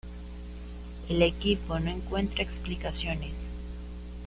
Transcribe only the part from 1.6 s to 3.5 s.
no encuentra explicaciones.